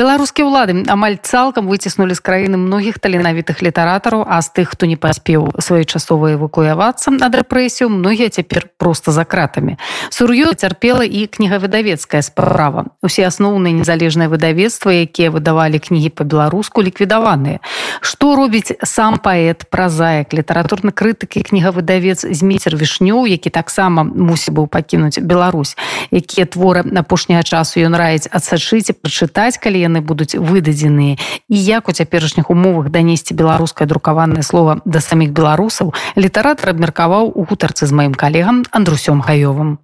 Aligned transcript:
Беларускія 0.00 0.48
ўлады 0.48 0.72
амаль 0.88 1.20
цалкам 1.20 1.68
выціснулі 1.68 2.16
з 2.16 2.24
краіны 2.24 2.56
многіх 2.56 2.96
таленавітых 3.04 3.60
літаратараў 3.60 4.24
а 4.24 4.40
з 4.40 4.48
тых 4.56 4.72
хто 4.72 4.88
не 4.88 4.96
паспеў 4.96 5.52
своечасова 5.60 6.40
эвакуявацца 6.40 7.12
ад 7.20 7.32
рэпрэсію 7.36 7.92
многія 7.92 8.32
цяпер 8.32 8.72
просто 8.80 9.12
за 9.12 9.28
кратамі. 9.28 9.76
Сур'ё 10.08 10.56
цярпела 10.56 11.04
і 11.04 11.28
кнігавыдавецкая 11.28 12.24
справа. 12.24 12.96
Усе 13.04 13.28
асноўныя 13.28 13.76
незалежныя 13.76 14.32
выдавецтва 14.32 15.04
якія 15.04 15.28
выдавалі 15.28 15.76
кнігі 15.76 16.16
по-беларуску 16.16 16.80
ліквідаваныя. 16.80 17.60
Што 18.00 18.40
робіць 18.40 18.72
сам 18.80 19.20
паэт 19.20 19.68
празаек 19.68 20.32
літаратурны 20.32 20.96
крытыкі 20.96 21.44
кнігавыдавец 21.44 22.24
змейцер 22.24 22.72
вішнёў 22.72 23.28
які 23.28 23.52
таксама 23.52 24.08
мусі 24.08 24.56
быў 24.56 24.64
пакінуць 24.64 25.20
Беларусь? 25.20 25.76
Якія 26.08 26.48
творы 26.48 26.88
апошняга 26.88 27.44
часу 27.44 27.84
ён 27.84 28.00
раіць 28.00 28.32
адсачыць 28.32 28.96
прачытаць 28.96 29.60
калі 29.60 29.89
яны 29.90 30.00
будуць 30.00 30.38
выдадзеныя 30.38 31.18
і 31.50 31.56
як 31.58 31.90
у 31.90 31.92
цяперашніх 31.92 32.50
умовах 32.54 32.94
данесці 32.94 33.34
беларускае 33.34 33.90
друкаванае 33.90 34.46
слово 34.46 34.78
да 34.86 35.02
саміх 35.02 35.34
беларусаў 35.34 35.92
літаратар 36.14 36.72
абмеркаваў 36.72 37.34
у 37.34 37.44
гутарцы 37.50 37.90
з 37.90 37.92
маім 37.92 38.14
калегам 38.14 38.62
андрусём 38.70 39.26
гаёвым 39.26 39.78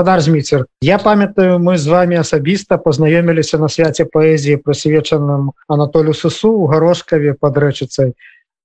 зміцер 0.00 0.64
я 0.80 0.98
памятаю 0.98 1.58
мы 1.58 1.76
з 1.76 1.86
вами 1.86 2.16
асабіста 2.16 2.78
познаёміліся 2.78 3.58
на 3.58 3.68
свяце 3.68 4.08
паэзіі 4.08 4.56
прысвечаным 4.64 5.52
Анатолю 5.68 6.14
сусу 6.14 6.52
у 6.52 6.66
гарошкаве 6.66 7.34
под 7.34 7.58
рэчыцай 7.58 8.14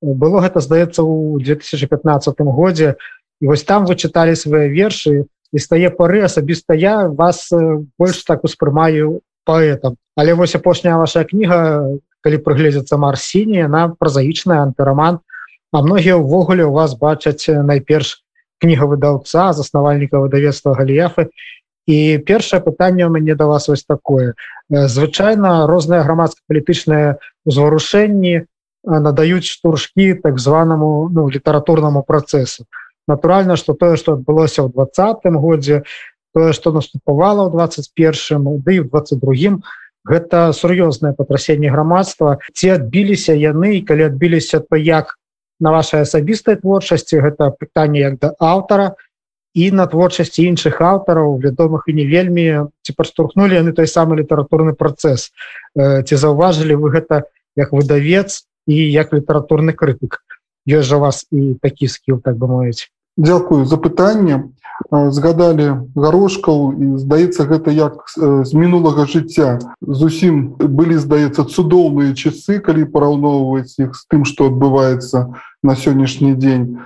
было 0.01 0.39
гэта 0.39 0.63
здаецца 0.63 1.03
у 1.03 1.37
2015 1.39 2.39
годзе 2.39 2.95
і 3.41 3.47
вось 3.51 3.63
там 3.63 3.85
вы 3.85 3.95
чыталі 3.99 4.35
свае 4.35 4.71
вершы 4.71 5.27
і 5.51 5.59
стае 5.59 5.89
пары 5.89 6.23
асабіста 6.23 6.73
я 6.73 7.07
вас 7.07 7.51
больш 7.99 8.23
так 8.23 8.43
успрымаю 8.43 9.19
паэтам 9.45 9.95
але 10.15 10.33
вось 10.33 10.55
апошняя 10.57 10.97
ваша 10.97 11.23
кніга 11.23 11.97
калі 12.25 12.37
прыгледзецца 12.41 12.97
марсіні 12.97 13.65
она 13.69 13.87
празаічная 13.93 14.61
антыраман 14.65 15.21
а 15.71 15.81
многія 15.81 16.19
ўвогуле 16.19 16.65
у 16.65 16.73
вас 16.75 16.95
бачаць 16.95 17.49
найперш 17.49 18.25
кніга 18.63 18.87
выдаўца 18.89 19.51
заснавальніка 19.53 20.19
выдавецтва 20.23 20.75
галіяфы. 20.79 21.29
І 21.85 22.17
першае 22.25 22.61
пытанне 22.65 23.05
у 23.05 23.13
мяне 23.13 23.35
да 23.35 23.45
вас 23.45 23.67
вось 23.67 23.85
такое. 23.85 24.33
Звычайна 24.69 25.67
розныя 25.69 26.01
грамадска-палітычныя 26.01 27.21
узварушэнні 27.45 28.47
надаюць 28.85 29.45
штуршкі 29.45 30.13
так 30.23 30.39
званаму 30.39 31.09
ну, 31.13 31.29
літаратурнаму 31.29 32.01
працэсу. 32.01 32.65
Натуральна 33.07 33.55
что 33.55 33.73
тое 33.73 33.97
что 33.97 34.17
адбылося 34.17 34.65
ў 34.65 34.73
двадцатым 34.73 35.37
годзе 35.37 35.83
тое 36.35 36.51
что 36.51 36.75
наступавала 36.75 37.47
ў 37.47 37.55
21 37.55 38.59
ды 38.59 38.83
в 38.83 38.91
22 38.91 39.63
гэта 40.05 40.53
сур'ёзнае 40.53 41.15
патрасенне 41.17 41.71
грамадства. 41.71 42.37
Ці 42.53 42.77
адбіліся 42.77 43.33
яны 43.33 43.79
і 43.79 43.81
калі 43.81 44.11
адбіліся 44.11 44.59
то 44.59 44.75
як 44.75 45.15
на 45.59 45.71
вашай 45.71 46.03
асабістай 46.03 46.59
творчасці 46.59 47.23
гэта 47.23 47.55
пытанне 47.55 48.03
як 48.03 48.19
да 48.19 48.35
аўтара 48.37 48.99
і 49.55 49.71
на 49.71 49.87
творчасці 49.87 50.43
іншых 50.43 50.83
аўтараў 50.83 51.39
вядомых 51.39 51.87
і 51.87 51.95
не 51.95 52.05
вельмі 52.05 52.67
ці 52.83 52.91
падштурхнули 52.93 53.55
яны 53.55 53.71
той 53.71 53.87
самы 53.87 54.19
літаратурны 54.19 54.75
працэс. 54.75 55.31
Ці 55.79 56.15
заўважылі 56.15 56.75
вы 56.75 56.91
гэта 56.99 57.31
як 57.55 57.71
выдавец 57.71 58.43
і 58.67 58.75
як 58.75 59.15
літаратурны 59.15 59.71
крытык? 59.71 60.19
Ёсць 60.67 60.91
жа 60.91 60.99
вас 60.99 61.23
і 61.31 61.55
такі 61.63 61.87
скіл 61.87 62.19
так 62.19 62.35
бы 62.35 62.51
мовіць 62.51 62.91
Дзякую 63.17 63.65
за 63.65 63.77
пытанне. 63.77 64.51
Згадалі 64.91 65.87
гарошкаў 65.95 66.75
і 66.75 66.85
здаецца 66.99 67.47
гэта 67.47 67.71
як 67.71 68.11
з 68.11 68.51
мінулага 68.51 69.07
жыцця. 69.07 69.59
Зусім 69.79 70.59
былі 70.59 70.99
здаецца 70.99 71.47
цудоўныя 71.47 72.11
часы 72.11 72.59
калі 72.59 72.83
параўноўваць 72.91 73.79
іх 73.79 73.95
з 73.95 74.03
тым 74.11 74.27
што 74.27 74.51
адбываецца 74.51 75.31
на 75.63 75.73
сённяшні 75.79 76.35
дзень. 76.35 76.83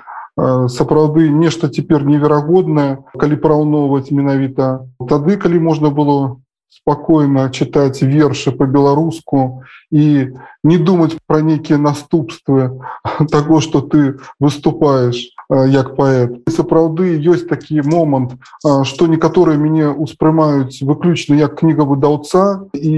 Сапраўды 0.70 1.34
нешта 1.34 1.68
цяпер 1.68 2.06
неверагоднае 2.06 3.02
калі 3.18 3.42
параўноўваць 3.42 4.14
менавіта. 4.14 4.86
Тады 5.02 5.42
калі 5.42 5.60
можна 5.60 5.90
было 5.90 6.38
спокойно 6.70 7.50
читать 7.50 8.02
верши 8.02 8.52
по-беларуску 8.52 9.64
и 9.92 10.32
не 10.64 10.78
думать 10.78 11.18
про 11.26 11.42
некие 11.42 11.78
наступствы 11.78 12.80
того 13.32 13.60
что 13.60 13.82
ты 13.82 14.20
выступаешь 14.40 15.34
як 15.50 15.96
поэт. 15.96 16.46
Сапраўды 16.50 17.18
есть 17.18 17.50
такі 17.50 17.82
момант 17.82 18.38
что 18.84 19.08
некаторые 19.08 19.58
мяне 19.58 19.90
успрымаюць 19.90 20.82
выключна 20.86 21.34
як 21.36 21.58
кніга 21.58 21.84
выдаўца 21.90 22.70
і 22.74 22.94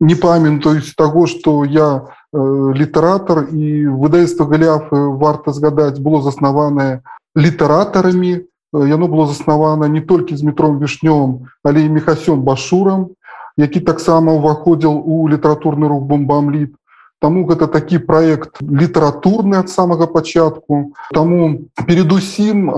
не 0.00 0.14
памятаюць 0.14 0.92
того 0.96 1.26
что 1.26 1.64
я 1.64 2.12
літаратор 2.32 3.48
і 3.48 3.86
выдавецтва 3.96 4.44
галяфы 4.44 5.08
варта 5.16 5.52
згадаць 5.52 5.98
было 5.98 6.20
заснаванае 6.20 7.00
літаратарамі. 7.36 8.44
Яно 8.76 9.08
было 9.08 9.26
заснавана 9.26 9.88
не 9.88 10.00
толькі 10.00 10.36
з 10.36 10.42
метром 10.42 10.78
вішнём 10.78 11.48
але 11.64 11.80
і 11.80 11.88
мехасём 11.88 12.44
башурам 12.44 13.16
які 13.56 13.80
таксама 13.80 14.36
ўваходзіл 14.36 15.00
у 15.00 15.28
літаратурны 15.32 15.88
рух 15.88 16.04
бомбамліт 16.04 16.76
Таму 17.20 17.46
гэта 17.48 17.66
такі 17.66 17.98
проект 17.98 18.60
літаратурны 18.60 19.56
ад 19.56 19.72
самага 19.72 20.06
пачатку 20.06 20.92
Таму 21.16 21.68
передусім 21.86 22.68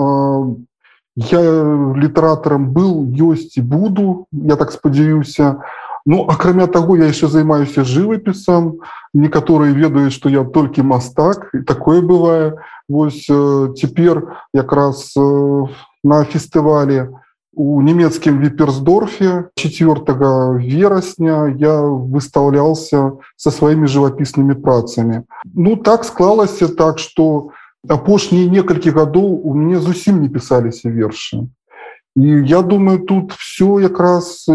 я 1.18 1.42
літаратарам 1.98 2.70
был 2.70 3.02
ёсць 3.18 3.58
і 3.58 3.62
буду 3.62 4.26
я 4.32 4.56
так 4.56 4.72
спадзяюся 4.72 5.62
Ну 6.06 6.24
акрамя 6.30 6.66
таго 6.66 6.96
я 6.96 7.10
яшчэ 7.10 7.26
займаюся 7.28 7.82
жывапісам 7.82 8.78
некаторыя 9.12 9.74
ведаюць 9.74 10.14
што 10.14 10.30
я 10.30 10.44
толькі 10.44 10.86
мастак 10.86 11.50
і 11.52 11.66
такое 11.66 12.00
бывае 12.00 12.54
Вось 12.88 13.26
цяпер 13.26 14.38
якраз 14.54 15.12
на 16.04 16.24
фестывале 16.24 17.10
у 17.57 17.81
нямецкім 17.81 18.39
віперсдорфе 18.41 19.49
4 19.55 20.01
верасня 20.57 21.53
я 21.57 21.81
выстаўлялся 21.85 23.19
со 23.37 23.51
сваімі 23.51 23.87
жывапіснымі 23.87 24.57
працамі 24.57 25.21
Ну 25.53 25.75
так 25.75 26.05
склалася 26.05 26.67
так 26.67 26.99
что 26.99 27.53
апошнія 27.87 28.49
некалькі 28.49 28.89
гадоў 28.89 29.45
у 29.45 29.53
мяне 29.53 29.79
зусім 29.79 30.21
не 30.21 30.29
пісаліся 30.29 30.89
вершы 30.89 31.45
і 32.15 32.27
я 32.45 32.61
думаю 32.61 33.05
тут 33.05 33.33
все 33.33 33.81
якраз 33.81 34.45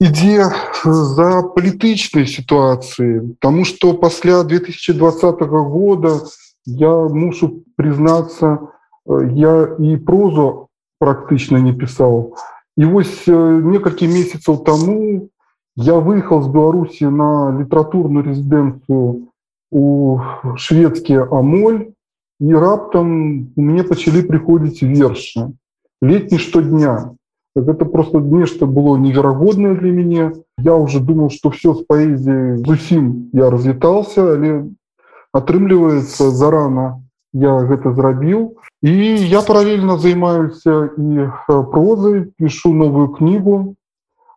ідзе 0.00 0.50
за 0.84 1.42
палітычнай 1.54 2.26
сітуацыі 2.26 3.34
тому 3.38 3.64
что 3.64 3.94
пасля 3.94 4.42
2020 4.42 5.42
года 5.42 6.22
я 6.66 6.94
мушу 7.10 7.66
признацца 7.76 8.58
я 9.34 9.74
і 9.78 9.96
прозу 9.96 10.67
практычна 10.99 11.59
не 11.63 11.73
пісаў 11.73 12.35
і 12.77 12.85
вось 12.85 13.27
некалькі 13.27 14.07
месяцаў 14.07 14.63
таму 14.63 15.29
я 15.75 15.95
выехал 15.99 16.43
з 16.43 16.51
беларусі 16.51 17.11
на 17.11 17.55
літаратурную 17.59 18.23
резідэнцыю 18.23 19.31
у 19.71 19.85
шведскі 20.55 21.23
амоль 21.31 21.79
і 22.39 22.53
раптам 22.55 23.07
мне 23.55 23.83
пачалі 23.83 24.23
прыходзіць 24.27 24.83
вершы 24.83 25.51
летні 26.01 26.39
штодня 26.39 27.15
это 27.55 27.85
просто 27.85 28.19
нешта 28.19 28.65
было 28.65 28.95
неверагоднае 28.97 29.75
для 29.75 29.91
мяне 29.91 30.31
я 30.57 30.75
уже 30.75 30.99
думал 30.99 31.29
что 31.29 31.49
все 31.49 31.73
з 31.73 31.83
паэзіяй 31.83 32.63
зусім 32.63 33.29
я 33.33 33.49
развітался 33.49 34.23
але 34.35 34.71
атрымліваецца 35.33 36.31
зарана 36.31 37.03
я 37.33 37.53
гэта 37.69 37.93
зрабіў. 37.93 38.57
І 38.81 38.93
я 39.27 39.41
паралельна 39.41 39.97
займаюся 39.97 40.89
і 40.97 41.29
прозай 41.47 42.31
пишу 42.37 42.73
новую 42.73 43.09
кнігу 43.15 43.75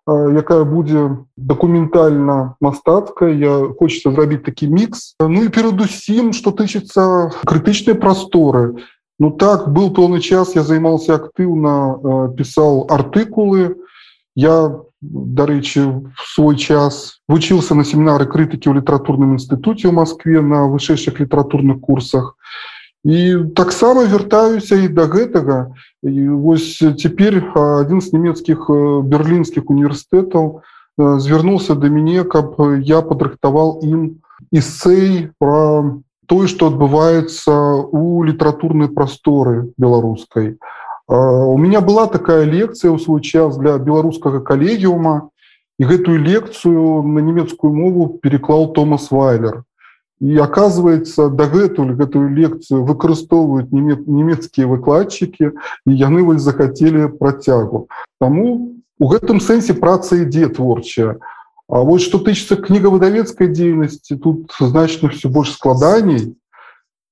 якая 0.08 0.64
будзе 0.64 1.25
дакументальна 1.37 2.56
мастацкая. 2.61 3.31
Я 3.31 3.69
хочется 3.78 4.11
зрабіць 4.11 4.43
такі 4.43 4.66
мікс. 4.69 5.14
Ну 5.20 5.44
і 5.44 5.49
перадусім 5.49 6.32
что 6.32 6.50
тычыцца 6.50 7.31
крытычнай 7.46 7.94
прасторы. 7.94 8.82
Ну 9.19 9.31
так 9.31 9.70
был 9.70 9.94
пэўны 9.94 10.19
час 10.19 10.56
я 10.56 10.62
займался 10.62 11.14
актыўна 11.14 12.34
пісаў 12.34 12.90
артыкулы. 12.90 13.78
Я 14.34 14.82
дарэчы 15.02 16.11
свой 16.34 16.56
час 16.56 17.22
вучыўся 17.28 17.75
на 17.75 17.84
семінары 17.84 18.26
крытыкі 18.26 18.70
ў 18.70 18.82
літаратурным 18.82 19.38
інстытуце 19.38 19.87
ў 19.87 19.94
Москве 19.94 20.43
на 20.43 20.66
вышэйшых 20.66 21.22
літаратурных 21.22 21.78
курсах 21.78 22.34
і 23.04 23.38
таксама 23.56 24.04
вяртаюся 24.06 24.76
і 24.78 24.88
да 24.88 25.10
гэтага. 25.10 25.75
І 26.06 26.28
вось 26.28 26.78
цяпер 26.78 27.43
адзін 27.54 28.00
з 28.00 28.12
нямецкіх 28.14 28.70
берлінскіх 29.10 29.70
універсітэтаў 29.70 30.62
звярнуўся 30.99 31.75
да 31.75 31.90
мяне 31.90 32.22
каб 32.22 32.54
я 32.87 33.02
падрыхтаваў 33.02 33.82
ім 33.82 34.22
эсэй 34.54 35.34
про 35.43 35.99
тое 36.31 36.46
што 36.46 36.70
адбываецца 36.70 37.54
у 37.90 38.22
літаратурнай 38.22 38.88
прасторы 38.88 39.72
беларускай. 39.78 40.58
У 41.08 41.58
меня 41.58 41.81
была 41.82 42.06
такая 42.06 42.46
лекцыя 42.46 42.94
ў 42.94 43.02
свой 43.02 43.20
час 43.20 43.58
для 43.58 43.76
беларускага 43.82 44.40
калегіума 44.46 45.28
і 45.82 45.90
гэтую 45.90 46.22
лекцыю 46.22 47.02
на 47.02 47.19
нямецкую 47.19 47.75
мову 47.75 48.06
переклаў 48.22 48.70
томас 48.78 49.10
вайлер 49.10 49.66
і 50.22 50.38
оказывается 50.38 51.28
дагэтуль 51.28 51.98
гэтую 51.98 52.30
лекцыю 52.30 52.86
выкарыстоўваюць 52.86 53.74
нямецкія 53.74 54.70
выкладчыкі 54.70 55.50
і 55.50 55.90
яны 55.90 56.22
вось 56.22 56.46
захацелі 56.46 57.10
працягу 57.19 57.90
Таму 58.22 58.78
у 59.02 59.06
гэтым 59.10 59.42
сэнсе 59.42 59.74
праца 59.74 60.22
ідзе 60.22 60.46
творчая. 60.46 61.19
А 61.66 61.82
вот 61.82 62.06
что 62.06 62.22
тычыцца 62.22 62.54
кнігавыдавецкай 62.54 63.50
дзейнасці 63.50 64.14
тут 64.22 64.54
значна 64.60 65.10
все 65.10 65.26
больш 65.28 65.58
складаней 65.58 66.38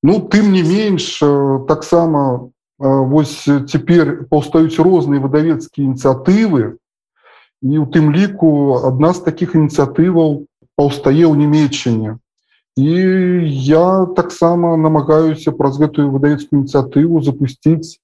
Ну 0.02 0.20
тым 0.22 0.54
не 0.54 0.62
менш 0.62 1.18
таксама 1.66 2.50
вось 2.78 3.42
цяпер 3.42 4.30
паўстаюць 4.30 4.78
розныя 4.78 5.18
выдавецкія 5.18 5.90
ініцыятывы 5.90 6.78
і 7.66 7.74
у 7.82 7.90
тым 7.90 8.14
ліку 8.14 8.86
адна 8.86 9.12
з 9.18 9.26
таких 9.26 9.58
ініцыятываў 9.58 10.46
паўстае 10.78 11.26
ў 11.26 11.34
нямецчане 11.34 12.22
і 12.80 13.44
я 13.68 14.06
таксама 14.16 14.76
намагаюся 14.76 15.52
праз 15.52 15.76
гэтую 15.76 16.08
выдавецкую 16.16 16.64
ініцыятыву 16.64 17.20
запусціць 17.20 18.00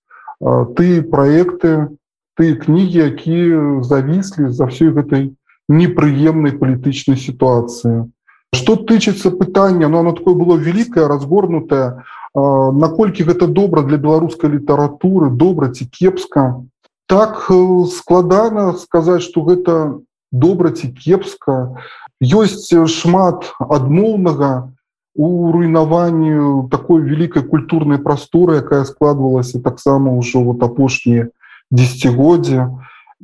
ты 0.76 1.00
проекты 1.00 1.96
ты 2.36 2.52
кнігі 2.60 3.08
якія 3.08 3.80
завіслі 3.80 4.52
за 4.52 4.68
ўсёй 4.68 4.92
гэтай 4.92 5.32
непрыемнай 5.72 6.52
палітычнай 6.60 7.16
сітуацыі. 7.16 8.12
Что 8.52 8.76
тычыцца 8.76 9.32
пытання 9.32 9.88
но 9.88 10.04
оно 10.04 10.12
такое 10.12 10.36
было 10.36 10.60
великкае 10.60 11.08
разгорнутое 11.08 12.04
наколькі 12.36 13.24
гэта 13.24 13.48
добра 13.48 13.80
для 13.80 13.96
беларускай 13.96 14.52
літаратуры 14.60 15.32
добра 15.32 15.72
ці 15.72 15.88
кепска? 15.88 16.60
Так 17.08 17.48
складана 17.96 18.76
сказаць 18.76 19.24
что 19.24 19.40
гэта 19.40 20.04
добра 20.28 20.76
ці 20.76 20.92
кепска 20.92 21.80
ёсць 22.22 22.72
шмат 22.72 23.52
адмоўнага 23.60 24.72
у 25.16 25.52
руйнаванню 25.52 26.68
такой 26.70 27.02
великкай 27.02 27.42
культурнай 27.42 27.98
прасторы 27.98 28.60
якая 28.60 28.84
складвалася 28.84 29.60
таксама 29.60 30.12
ўжо 30.16 30.44
вот 30.44 30.62
апошнія 30.62 31.28
десятгоддзя 31.70 32.68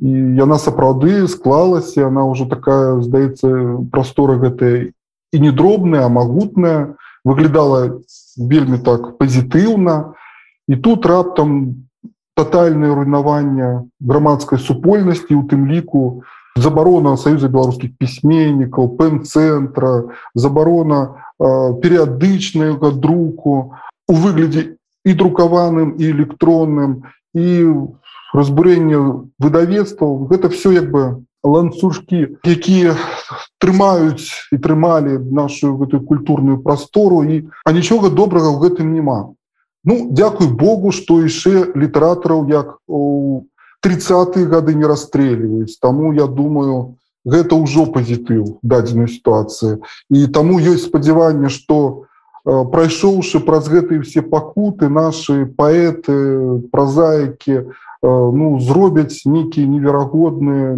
і 0.01 0.11
яна 0.41 0.57
сапраўды 0.57 1.27
склалася 1.27 2.09
она 2.09 2.25
ўжо 2.25 2.49
такая 2.49 3.01
здаецца 3.01 3.85
прастора 3.93 4.41
гэтая 4.41 4.93
і 5.33 5.37
не 5.39 5.51
дробная 5.51 6.09
магутная 6.09 6.97
выглядала 7.25 8.01
вельмі 8.37 8.77
так 8.77 9.17
пазітыўна. 9.17 10.13
І 10.67 10.75
тут 10.75 11.05
раптам 11.05 11.87
тотальное 12.35 12.95
руйнаванне 12.95 13.89
грамадской 13.99 14.59
супольнасці 14.59 15.35
у 15.35 15.43
тым 15.43 15.67
ліку 15.67 16.23
забарона 16.55 17.17
союза 17.17 17.49
беларускіх 17.49 17.97
пісьменнікаў 17.97 18.93
пэн-цэнтра 18.99 20.13
забарона 20.35 21.01
э, 21.09 21.47
перыядычнага 21.81 22.93
друку 22.93 23.73
у 24.07 24.13
выглядзе 24.13 24.77
і 25.05 25.13
друкаваным 25.13 25.97
і 25.97 26.11
электронным 26.13 27.09
і 27.33 27.47
разбурэнне 28.33 28.97
выдавецтваў 29.41 30.29
гэта 30.29 30.53
все 30.53 30.77
як 30.77 30.89
бы 30.93 31.25
ланцужкі 31.43 32.39
якія 32.45 32.95
трымаюць 33.59 34.29
і 34.53 34.57
трымалі 34.57 35.19
нашу 35.33 35.75
гэтую 35.81 36.05
культурную 36.05 36.61
прастору 36.61 37.23
і 37.25 37.49
а 37.65 37.73
нічога 37.73 38.13
добрага 38.13 38.53
ў 38.53 38.61
гэтым 38.67 38.93
няма 38.93 39.33
Ну 39.83 40.07
дзякуй 40.11 40.47
Богу, 40.47 40.91
што 40.95 41.19
яшчэ 41.19 41.75
літаратараў 41.75 42.47
як 42.47 42.79
у 42.87 43.43
30 43.83 44.47
гады 44.47 44.75
не 44.75 44.87
расстрэльваюць. 44.87 45.77
Таму 45.79 46.13
я 46.13 46.27
думаю, 46.27 46.95
гэта 47.27 47.55
ўжо 47.59 47.85
пазітыў 47.91 48.63
дадзенай 48.63 49.07
сітуацыі. 49.11 49.83
І 50.09 50.27
таму 50.27 50.59
ёсць 50.59 50.87
спадзяванне, 50.87 51.51
што 51.51 52.07
прайшоўшы 52.43 53.39
праз 53.39 53.67
гэтыя 53.71 54.03
все 54.03 54.23
пакуты 54.23 54.89
нашы 54.89 55.47
паэты, 55.47 56.63
празаікі 56.71 57.71
ну, 58.03 58.59
зробяць 58.59 59.23
нейкія 59.23 59.67
неверагодныя, 59.67 60.75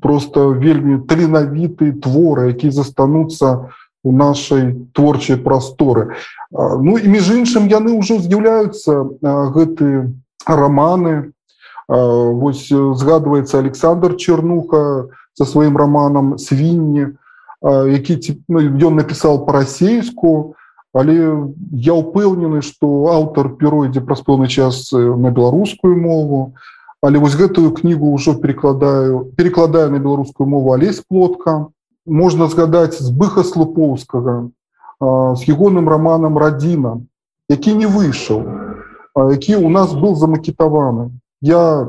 просто 0.00 0.56
вельмі 0.56 1.04
таленавітыя 1.04 1.92
творы, 2.00 2.56
якія 2.56 2.72
застануцца, 2.72 3.68
у 4.04 4.12
нашай 4.12 4.76
творчай 4.92 5.36
прасторы. 5.36 6.16
Ну 6.52 6.96
і 7.00 7.08
між 7.08 7.30
іншым 7.40 7.68
яны 7.72 7.96
ўжо 7.96 8.20
з'яўляюцца 8.20 9.16
гэты 9.52 10.12
раманы. 10.44 11.32
Вось 11.88 12.68
згадваецца 12.72 13.58
Александр 13.58 14.16
Чернуха 14.16 15.08
со 15.34 15.44
сваім 15.44 15.76
раманам 15.76 16.38
свінні, 16.38 17.12
які 17.62 18.40
ну, 18.48 18.60
ён 18.60 19.00
напісаў 19.00 19.44
па-расейску, 19.46 20.54
Але 20.94 21.14
я 21.74 21.94
ўпэўнены, 21.98 22.62
што 22.62 23.10
аўтар 23.10 23.58
перайдзе 23.58 23.98
праз 23.98 24.22
пэўны 24.22 24.46
час 24.46 24.94
на 24.94 25.34
беларускую 25.34 25.98
мову. 25.98 26.54
Але 27.04 27.18
вось 27.18 27.34
гэтую 27.36 27.74
кнігу 27.76 28.14
ўжо 28.14 28.38
перекладаю 28.40 29.28
перекладаю 29.36 29.90
на 29.92 29.98
беларускую 29.98 30.48
мову 30.48 30.72
алесь 30.72 31.04
плотка 31.04 31.68
можна 32.06 32.48
згадаць 32.48 32.96
збыха 32.96 33.44
слупоўскага 33.44 34.48
з 35.36 35.40
ягоным 35.44 35.84
романам 35.84 36.40
радзіна 36.40 37.04
які 37.52 37.76
не 37.76 37.84
выйшаў 37.84 38.40
які 39.36 39.60
у 39.60 39.68
нас 39.68 39.92
был 39.92 40.16
замакетаваны 40.16 41.12
я 41.44 41.88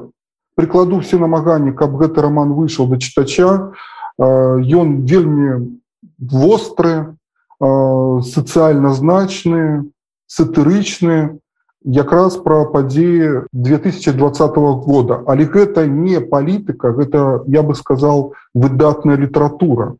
прикладу 0.56 1.00
все 1.00 1.18
намаганні 1.18 1.72
каб 1.72 1.96
гэты 1.96 2.22
роман 2.22 2.52
выйшаў 2.52 2.92
да 2.92 3.00
чытача. 3.00 3.72
Ён 4.20 5.08
вельмі 5.08 5.80
востры 6.20 7.16
сацыяльна 7.60 8.92
значны 8.92 9.88
сатырычны 10.28 11.40
якраз 11.86 12.36
пра 12.44 12.66
падзеі 12.68 13.48
2020 13.54 14.56
года. 14.84 15.24
Але 15.28 15.46
гэта 15.46 15.88
не 15.88 16.20
палітыка 16.20 16.92
гэта 16.92 17.44
я 17.48 17.64
бы 17.64 17.76
сказал 17.76 18.34
выдатная 18.54 19.16
літаратура. 19.16 19.96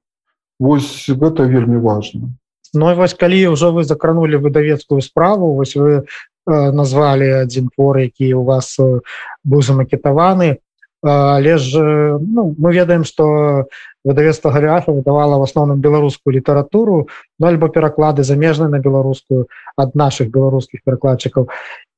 Вось 0.60 1.08
гэта 1.08 1.44
вельмі 1.44 1.78
важно 1.78 2.36
Ну 2.76 2.94
вось 2.96 3.14
калі 3.14 3.56
ўжо 3.56 3.72
вы 3.72 3.84
закранули 3.84 4.36
выдавецкую 4.36 5.02
справу 5.02 5.56
вось 5.56 5.76
вы 5.76 6.04
э, 6.04 6.04
назвалі 6.46 7.48
адзін 7.48 7.72
твор 7.72 7.98
які 8.04 8.34
у 8.34 8.44
вас 8.44 8.76
э, 8.80 9.00
быў 9.46 9.62
замакетаваны 9.62 10.58
але 11.06 11.58
ж 11.58 11.80
ну, 12.20 12.56
мы 12.58 12.74
ведаем 12.74 13.04
что 13.04 13.68
выдавецтва 14.04 14.52
галіафа 14.52 14.92
выдавала 14.92 15.38
в 15.38 15.44
асноўным 15.44 15.78
беларускую 15.78 16.34
літаратуру 16.34 17.10
ну, 17.40 17.48
альбо 17.48 17.70
пераклады 17.70 18.24
замежнай 18.24 18.70
на 18.70 18.80
беларускую 18.80 19.48
ад 19.78 19.96
наших 19.96 20.30
беларускіх 20.30 20.82
перакладчыкаў. 20.84 21.50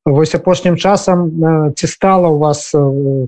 Вось 0.05 0.35
апошнім 0.35 0.75
часам 0.75 1.71
ці 1.75 1.87
стала 1.87 2.27
у 2.27 2.37
вас 2.37 2.75
у 2.75 3.27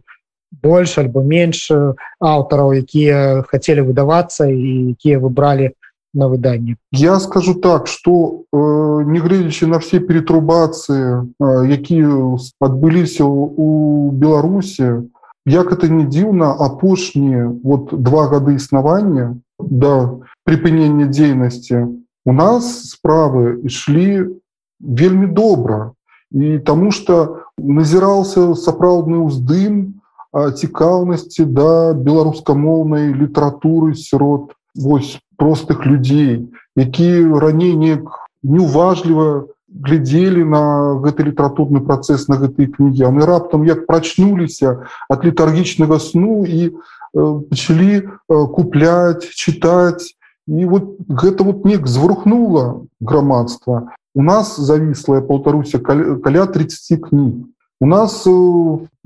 больш 0.52 0.98
альбо 0.98 1.24
менш 1.24 1.72
аўтараў 2.20 2.74
якія 2.74 3.44
хацелі 3.48 3.88
выдавацца 3.88 4.52
і 4.52 4.96
якія 4.96 5.20
выбралі 5.20 5.72
на 6.13 6.28
выданні 6.28 6.75
я 6.92 7.20
скажу 7.20 7.54
так 7.54 7.88
что 7.88 8.44
э, 8.54 8.58
негледзячы 9.06 9.68
на 9.68 9.80
все 9.80 10.00
перетрубацыі 10.00 11.30
э, 11.39 11.70
якія 11.70 12.38
адбыліся 12.60 13.25
у 13.25 14.12
беларусе 14.12 15.04
як 15.46 15.72
это 15.72 15.88
не 15.88 16.06
дзіўна 16.06 16.51
апошнія 16.60 17.51
вот 17.63 17.94
два 17.94 18.28
гады 18.28 18.56
існавання 18.56 19.38
да 19.60 20.20
прыпынення 20.46 21.08
дзейнасці 21.10 22.00
у 22.25 22.34
нас 22.34 22.89
справы 22.89 23.66
ішлі 23.66 24.39
вельмі 24.80 25.28
добра. 25.28 25.92
І 26.32 26.60
таму 26.60 26.92
что 26.92 27.50
назірался 27.58 28.54
сапраўдны 28.54 29.25
ўздым 29.25 29.98
цікаўнасці 30.32 31.46
да 31.50 31.94
беларускамоўнай 31.98 33.10
літаратуры 33.18 33.98
сярод 33.98 34.54
вось 34.78 35.18
простых 35.39 35.86
людзей 35.88 36.50
які 36.79 37.34
раней 37.39 37.75
неяк 37.75 38.29
неуважліва 38.43 39.48
глядзелі 39.69 40.43
на 40.50 40.62
гэты 41.03 41.29
літаратурны 41.29 41.84
працэс 41.86 42.25
на 42.31 42.39
гэтай 42.41 42.72
кнігі. 42.72 43.05
Яны 43.05 43.25
раптам 43.27 43.67
як 43.67 43.86
прачнуліся 43.86 44.88
ад 45.10 45.25
літаргічнага 45.25 46.00
сну 46.00 46.46
і 46.48 46.72
э, 46.72 47.41
пачалі 47.51 47.93
э, 48.01 48.03
купляць 48.55 49.29
чытаць. 49.29 50.15
І 50.48 50.65
вот 50.65 50.98
гэта 51.05 51.43
вот 51.43 51.65
неяк 51.65 51.86
зварухнула 51.86 52.81
грамадства. 53.01 53.93
У 54.15 54.24
нас 54.24 54.58
завіслая 54.58 55.22
паўтаруся 55.22 55.77
каля, 55.77 56.17
каля 56.17 56.46
30 56.50 57.05
кніг. 57.05 57.46
У 57.79 57.86
нас 57.86 58.25
э, 58.25 58.31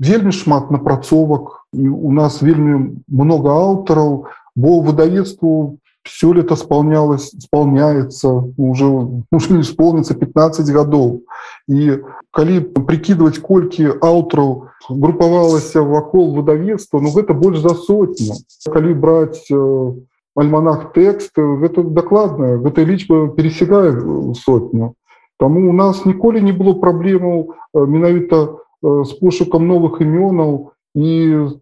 вельмі 0.00 0.32
шмат 0.32 0.70
напрацовак 0.70 1.68
і 1.74 1.88
у 1.88 2.12
нас 2.12 2.40
вельмі 2.40 2.96
много 3.08 3.50
аўтараў, 3.52 4.32
бо 4.56 4.80
выдавецтву 4.80 5.76
все 6.03 6.33
лето 6.33 6.55
исполнялось 6.55 7.33
исполняется 7.33 8.29
уже 8.57 8.85
уже 9.31 9.53
не 9.53 9.61
исполнится 9.61 10.15
15 10.15 10.71
годов 10.71 11.21
и 11.67 12.01
коли 12.31 12.59
прикидывать 12.59 13.39
кольки 13.39 13.83
аўтараў 13.83 14.69
группавалася 14.89 15.81
вакол 15.81 16.33
выдавецтва 16.35 16.99
Ну 16.99 17.11
гэта 17.11 17.33
больш 17.33 17.59
за 17.59 17.75
сотню 17.75 18.35
калі 18.71 18.93
брать 18.93 19.45
э, 19.51 19.93
альманах 20.35 20.93
тэкст 20.93 21.35
гэта 21.35 21.83
дакладная 21.83 22.57
гэтай 22.57 22.85
лічба 22.85 23.27
пересягае 23.35 24.33
сотню 24.33 24.95
Таму 25.39 25.69
у 25.69 25.73
нас 25.73 26.05
ніколі 26.05 26.41
не 26.41 26.51
было 26.51 26.73
праблемаў 26.73 27.53
э, 27.73 27.85
менавіта 27.85 28.55
з 28.81 29.11
пошукам 29.19 29.67
новых 29.67 29.99
імёнаў 29.99 30.71
і 30.95 31.11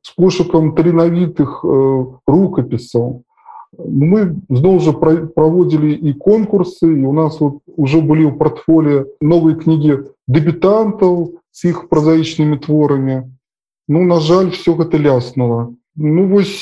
з 0.05 0.09
пошукам 0.15 0.77
таленавітых 0.77 1.65
рукапісаў 2.27 3.25
Мы 3.78 4.36
зноў 4.48 4.80
жа 4.84 4.92
праводзілі 4.92 5.92
і 5.92 6.12
конкурсы 6.20 6.92
і 6.92 7.04
у 7.08 7.12
нас 7.12 7.40
вот 7.40 7.64
уже 7.76 8.00
былі 8.00 8.28
ў 8.28 8.36
портфоле 8.36 9.08
новыя 9.20 9.56
кнігі 9.56 10.12
дэбютантаў 10.28 11.40
з 11.52 11.72
іх 11.72 11.88
празаічнымі 11.88 12.60
творамі 12.60 13.22
Ну 13.88 14.04
на 14.04 14.20
жаль 14.20 14.52
все 14.52 14.76
гэта 14.76 15.00
ляснула 15.00 15.72
Ну 15.96 16.28
вось 16.28 16.52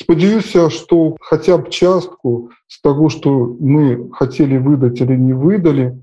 спадзяюся 0.00 0.70
что 0.70 1.16
хотя 1.20 1.58
б 1.58 1.68
частку 1.68 2.50
з 2.66 2.80
таго 2.80 3.08
что 3.08 3.56
мы 3.60 4.08
хотели 4.12 4.56
выдаць 4.56 5.00
или 5.00 5.16
не 5.16 5.36
выдалі 5.36 6.00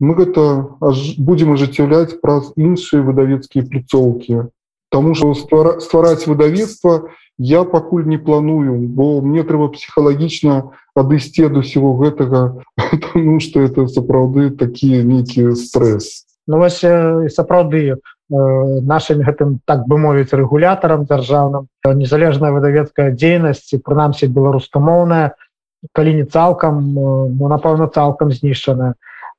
мы 0.00 0.14
гэта 0.20 0.76
будем 1.16 1.56
ажыццяўляць 1.56 2.20
праз 2.20 2.52
іншыя 2.56 3.00
выдавецкія 3.00 3.64
пляцоўкі 3.64 4.52
Таму 4.92 5.14
что 5.14 5.34
ствараць 5.34 6.28
выдавецтва 6.28 7.08
я 7.38 7.64
пакуль 7.64 8.06
не 8.06 8.18
планую 8.18 8.78
бо 8.88 9.20
мне 9.20 9.42
трэба 9.42 9.68
псіхалагічна 9.74 10.70
адысці 10.94 11.50
ад 11.50 11.56
усего 11.58 11.94
гэтага 11.98 12.62
потому 12.90 13.40
что 13.40 13.60
это 13.60 13.88
сапраўды 13.88 14.50
такие 14.50 15.02
нейкіе 15.02 15.54
стресс 15.54 16.24
Ну 16.46 16.60
сапраўды 16.68 17.96
нашим 18.28 19.20
гэтым 19.24 19.60
так 19.64 19.86
бы 19.88 19.98
мовіць 19.98 20.32
рэгулятарам 20.32 21.04
дзяржаўным 21.04 21.68
незалежная 21.84 22.52
выдавецкая 22.52 23.12
дзейнасць 23.12 23.74
прынамсі 23.84 24.28
беларускамоўная 24.28 25.32
калі 25.92 26.14
не 26.14 26.24
цалкам 26.24 26.94
ну, 26.94 27.48
напэўна 27.48 27.88
цалкам 27.88 28.32
знішчаная. 28.32 28.94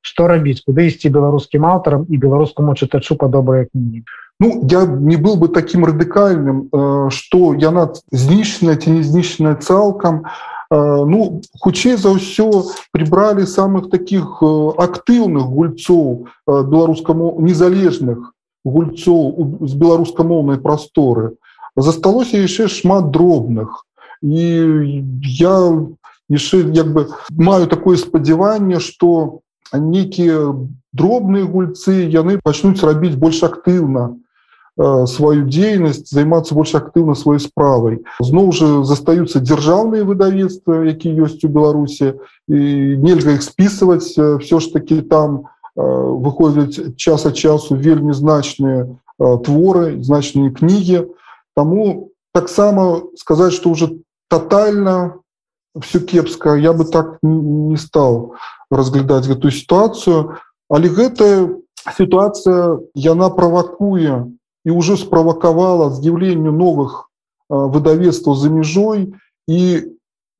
Што 0.06 0.28
рабіць? 0.30 0.62
Куды 0.62 0.86
ісці 0.86 1.10
беларускім 1.10 1.66
аўтарам 1.66 2.06
і 2.10 2.18
беларускаму 2.22 2.76
чытачу 2.78 3.18
па 3.18 3.28
добрыя 3.28 3.66
кнігі 3.66 4.06
Ну 4.40 4.68
я 4.70 4.86
не 4.86 5.16
был 5.16 5.38
бы 5.38 5.48
таким 5.48 5.86
радыкальным 5.86 6.68
что 7.10 7.54
яна 7.56 7.94
знішчаная 8.12 8.76
ці 8.76 8.92
не 9.00 9.04
знішчаная 9.04 9.56
цалкам 9.56 10.28
ну 10.72 11.42
хутчэй 11.64 11.96
за 11.96 12.12
ўсё 12.12 12.68
прибрали 12.92 13.46
самых 13.48 13.88
таких 13.90 14.44
актыўных 14.44 15.48
гульцоў 15.48 16.28
беларускаму 16.48 17.40
незалежных 17.40 18.36
гульцоў 18.66 19.24
з 19.64 19.74
беларускамоўнай 19.74 20.60
прасторы 20.60 21.40
засталося 21.76 22.36
яшчэ 22.36 22.68
шмат 22.68 23.12
дробных. 23.12 23.88
І 24.20 25.04
я 25.24 25.56
яшчэ 26.28 26.76
як 26.76 26.92
бы 26.92 27.08
маю 27.32 27.72
такое 27.72 27.96
спадзяванне 27.96 28.84
что 28.84 29.40
некія 29.72 30.60
дробныя 30.92 31.48
гульцы 31.48 32.04
яны 32.12 32.40
пачнуць 32.44 32.84
рабіць 32.84 33.16
больш 33.16 33.44
актыўна 33.48 34.12
Э, 34.16 34.25
сваю 34.78 35.48
дзейнасць 35.48 36.12
займацца 36.12 36.56
больш 36.56 36.76
актыўна 36.76 37.16
сваёй 37.16 37.40
справай 37.40 38.04
зноў 38.20 38.52
жа 38.52 38.84
застаюцца 38.84 39.40
дзяржаўныя 39.40 40.04
выдавецтва 40.04 40.84
які 40.84 41.16
ёсць 41.16 41.40
у 41.48 41.50
беларусі 41.50 42.20
і 42.52 42.60
нельга 43.00 43.40
іх 43.40 43.44
спісваць 43.44 44.20
э, 44.20 44.38
все 44.44 44.60
ж 44.60 44.74
таки 44.76 45.00
там 45.00 45.48
э, 45.76 45.80
выходзяць 45.80 46.96
час 47.00 47.26
ад 47.26 47.40
часу 47.40 47.80
вельмі 47.80 48.12
значныя 48.12 48.92
творы 49.18 50.04
значныя 50.04 50.52
кнігі 50.52 51.08
Таму 51.56 52.12
таксама 52.34 53.02
сказаць 53.16 53.54
что 53.54 53.72
уже 53.72 54.04
тотально 54.28 55.24
все 55.80 56.00
кепска 56.00 56.56
я 56.60 56.74
бы 56.74 56.84
так 56.84 57.20
не 57.24 57.78
стал 57.78 58.36
разглядаць 58.70 59.24
гэтую 59.24 59.56
сітуацыю 59.56 60.36
але 60.68 60.92
гэтая 60.92 61.64
сітуацыя 61.96 62.84
яна 62.92 63.32
правакуе 63.32 64.36
і 64.66 64.70
ўжо 64.74 64.98
справакавала 64.98 65.94
з'яўленню 65.94 66.52
новых 66.52 67.08
выдавецтваў 67.50 68.36
за 68.36 68.50
мяжой 68.50 69.14
і 69.48 69.62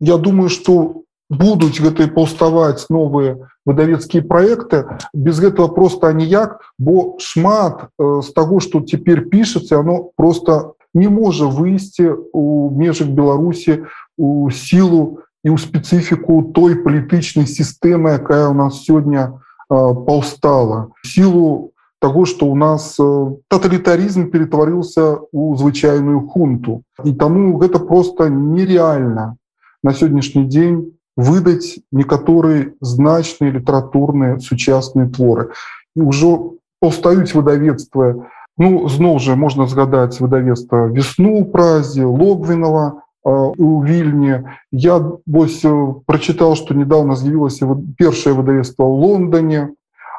я 0.02 0.18
думаю 0.18 0.50
что 0.50 1.06
будуць 1.30 1.82
гэтай 1.82 2.10
паўставаць 2.10 2.90
новыя 2.90 3.50
выдавецкія 3.66 4.22
проекты. 4.22 4.86
Без 5.14 5.42
гэтага 5.42 5.74
просто 5.74 6.12
ніяк 6.14 6.62
бо 6.78 7.18
шмат 7.18 7.90
з 7.98 8.28
таго 8.34 8.60
что 8.60 8.82
цяпер 8.82 9.30
пішацца 9.30 9.80
оно 9.80 10.10
просто 10.18 10.74
не 10.94 11.10
можа 11.10 11.46
выйсці 11.46 12.18
у 12.34 12.70
межах 12.74 13.10
беларусі 13.10 13.86
у 14.18 14.50
сілу 14.50 15.22
і 15.46 15.54
ў 15.54 15.58
спецыфіку 15.62 16.54
той 16.58 16.82
палітычнай 16.82 17.46
сістэмы 17.46 18.18
якая 18.18 18.50
у 18.50 18.58
нас 18.58 18.82
сёння 18.86 19.42
паўстала 19.70 20.94
сілу 21.06 21.75
того 22.05 22.25
что 22.25 22.47
у 22.47 22.55
нас 22.55 22.97
э, 22.99 23.27
тоталітаризм 23.49 24.31
перетварился 24.31 25.19
у 25.33 25.57
звычайную 25.57 26.29
хунту 26.29 26.83
і 27.05 27.13
тому 27.13 27.59
гэта 27.59 27.79
просто 27.79 28.29
нереально 28.29 29.37
на 29.83 29.93
сённяшні 29.93 30.49
дзень 30.49 30.93
выдаць 31.17 31.79
некаторы 31.93 32.75
значныя 32.81 33.53
літаратурныя 33.53 34.39
сучасныя 34.41 35.09
творы 35.13 35.53
і 35.95 36.09
ўжо 36.09 36.57
паўстаюць 36.81 37.37
выдавецтва 37.37 38.27
ну 38.57 38.89
зноў 38.89 39.21
жа 39.21 39.37
можна 39.37 39.69
згадаць 39.69 40.21
выдавецтва 40.21 40.89
весну 40.89 41.37
у 41.41 41.45
празе 41.45 42.05
логвінова 42.05 43.05
у 43.25 43.85
вільні 43.85 44.49
я 44.73 44.97
вось 45.27 45.61
прочытал 46.09 46.57
что 46.57 46.73
недавно 46.73 47.17
з'явілася 47.17 47.69
першае 48.01 48.33
выдавецтва 48.33 48.89
ў 48.89 48.95
лондоне 49.05 49.61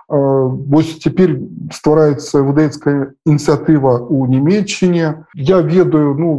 Вось 0.08 0.98
цяпер 1.02 1.34
ствараецца 1.75 2.42
выдацкая 2.46 3.14
ініцыятыва 3.26 4.06
ў 4.06 4.20
нямецчыне. 4.30 5.26
Я 5.34 5.58
ведаю 5.60 6.14
ну 6.14 6.30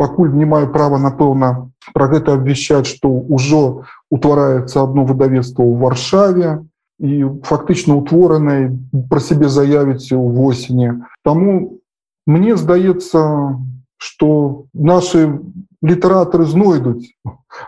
пакуль 0.00 0.32
не 0.32 0.48
маю 0.48 0.72
права 0.72 0.96
напэўна 0.96 1.68
пра 1.92 2.08
гэта 2.08 2.40
абвяшчаць, 2.40 2.88
што 2.88 3.12
ўжо 3.12 3.84
утвараецца 4.08 4.80
одно 4.80 5.04
выдавецтва 5.04 5.60
ў 5.60 5.74
варшаве 5.84 6.64
і 7.00 7.28
фактычна 7.44 8.00
утворанай 8.00 8.72
пра 9.12 9.20
сябе 9.20 9.52
заявіць 9.52 10.12
у 10.16 10.24
восені. 10.32 11.04
Таму 11.24 11.80
мне 12.24 12.56
здаецца, 12.56 13.20
што 13.99 14.65
наши 14.73 15.39
літаратары 15.85 16.45
знойдуць 16.45 17.13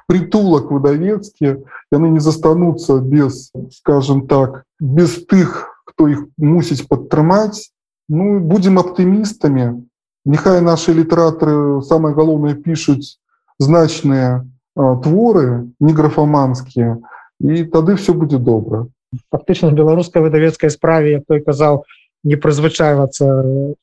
притулак 0.08 0.72
выдавецкі 0.72 1.64
яны 1.94 2.08
не 2.14 2.22
застануцца 2.24 3.00
без 3.00 3.52
скажем 3.72 4.28
так 4.28 4.64
без 4.80 5.18
тых 5.26 5.66
хто 5.86 6.08
іх 6.12 6.26
мусіць 6.38 6.88
падтрымаць 6.88 7.72
ну 8.10 8.40
будем 8.40 8.80
аптымістамі 8.80 9.84
Нехай 10.28 10.60
наши 10.60 10.92
літаратары 10.92 11.80
самое 11.88 12.12
галоўнае 12.12 12.60
пишутць 12.60 13.16
значныя 13.64 14.44
творы 14.76 15.72
неграфаманскія 15.80 17.00
і 17.40 17.64
тады 17.72 17.96
все 17.96 18.14
будзе 18.14 18.38
добра 18.38 18.86
фактычна 19.32 19.72
беларускай 19.72 20.22
выдавецкай 20.22 20.70
справе 20.70 21.18
як 21.18 21.24
той 21.32 21.42
казаў 21.42 21.86
не 22.25 22.37
прызвычайвацца 22.37 23.27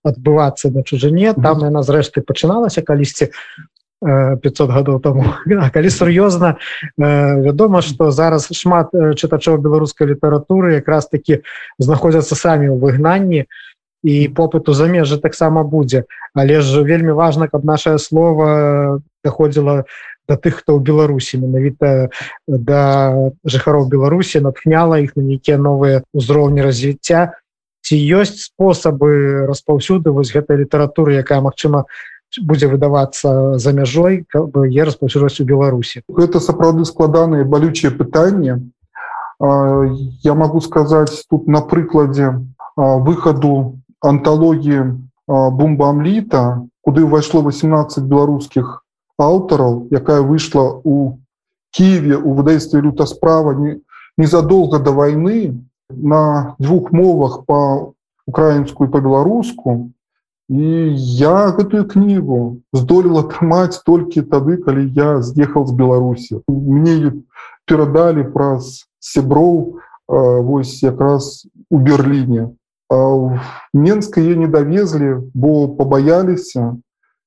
адбывацца 0.03 0.72
на 0.72 0.84
чужыне 0.84 1.34
там 1.34 1.65
яна 1.65 1.84
зрэшты 1.84 2.22
пачыналася 2.22 2.81
калісьці 2.81 3.31
500 4.00 4.69
гадоў 4.72 5.00
тому 5.03 5.24
калі 5.75 5.89
сур'ёзна 5.91 6.55
вядома 6.98 7.81
что 7.81 8.12
зараз 8.12 8.48
шмат 8.51 8.96
чытачоў 8.96 9.60
беларускай 9.60 10.08
літаратуры 10.08 10.79
якраз 10.79 11.08
таки 11.08 11.43
знаходзяцца 11.79 12.36
самі 12.36 12.72
ў 12.72 12.79
выгнанні 12.79 13.48
і 14.03 14.27
попыту 14.31 14.74
замежжа 14.74 15.17
таксама 15.17 15.63
будзе. 15.63 16.05
Але 16.34 16.62
ж 16.62 16.84
вельмі 16.84 17.12
важна 17.12 17.48
каб 17.48 17.65
наше 17.65 18.00
слово 18.00 19.01
даходзіла 19.24 19.84
до 20.29 20.36
тых 20.38 20.62
хто 20.62 20.77
ў 20.77 20.79
беларусі. 20.79 21.41
Менавіта 21.41 22.10
да 22.48 23.12
жыхароў 23.43 23.89
беларусі 23.89 24.39
натхняла 24.39 25.03
іх 25.03 25.17
на 25.17 25.24
нейкія 25.24 25.58
новыя 25.58 26.05
ўзроўні 26.13 26.63
развіцця 26.63 27.36
ці 27.89 27.98
ёсць 27.98 28.46
спосабы 28.46 29.50
распаўсюды 29.50 30.13
вось 30.13 30.29
гэтай 30.29 30.62
літаратуры 30.62 31.17
якая 31.17 31.41
магчыма 31.41 31.89
будзе 32.38 32.69
выдавацца 32.69 33.58
за 33.58 33.74
мяжой 33.74 34.29
я 34.29 34.86
распаўсюджваць 34.86 35.41
у 35.41 35.46
беларусі? 35.50 36.05
Это 36.13 36.38
сапраўды 36.38 36.86
складаныя 36.86 37.50
балючыя 37.50 37.89
пытанні 37.89 38.69
я 39.41 40.34
могу 40.38 40.62
сказаць 40.62 41.25
тут 41.34 41.50
на 41.50 41.65
прыкладзе 41.65 42.38
выхаду 42.77 43.81
анталогіі 44.05 45.01
бомба 45.25 45.89
амліта 45.89 46.69
куды 46.86 47.10
ўвайшло 47.10 47.41
18 47.41 48.05
беларускіх 48.05 48.86
аўтараў 49.17 49.89
якая 49.89 50.22
выйшла 50.22 50.77
у 50.86 51.17
Киеве 51.74 52.17
у 52.17 52.34
выдайстве 52.34 52.81
люта 52.81 53.05
справа 53.05 53.53
не, 53.58 53.81
незадолго 54.17 54.77
до 54.77 54.93
войны 54.93 55.58
на 55.89 56.55
двух 56.60 56.91
мовах 56.91 57.46
по 57.46 57.93
украинскую 58.27 58.89
по 58.89 59.01
беларуску 59.01 59.91
і 60.50 60.93
я 60.98 61.53
гэтую 61.53 61.86
кнігу 61.86 62.62
здолела 62.74 63.22
атрымаць 63.25 63.81
толькі 63.86 64.22
тады 64.22 64.58
калі 64.58 64.86
я 64.96 65.22
з'ехал 65.22 65.65
з 65.65 65.74
беларусі 65.74 66.41
мне 66.48 67.22
перадалі 67.65 68.25
праз 68.34 68.86
сяброў 69.00 69.81
вось 70.08 70.81
якраз 70.84 71.46
у 71.69 71.77
берерліне 71.77 72.50
менска 73.74 74.22
е 74.22 74.36
не 74.36 74.48
давезлі 74.48 75.22
бо 75.34 75.69
побаяліся 75.69 76.77